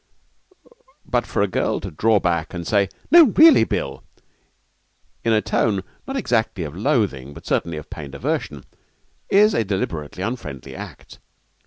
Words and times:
but 1.05 1.27
for 1.27 1.43
a 1.43 1.47
girl 1.47 1.79
to 1.79 1.91
draw 1.91 2.19
back 2.19 2.55
and 2.55 2.65
say, 2.65 2.89
'No, 3.11 3.25
really, 3.37 3.63
Bill!' 3.63 4.03
in 5.23 5.31
a 5.31 5.43
tone 5.43 5.83
not 6.07 6.17
exactly 6.17 6.63
of 6.63 6.75
loathing, 6.75 7.35
but 7.35 7.45
certainly 7.45 7.77
of 7.77 7.91
pained 7.91 8.15
aversion, 8.15 8.63
is 9.29 9.53
a 9.53 9.63
deliberately 9.63 10.23
unfriendly 10.23 10.75
act. 10.75 11.19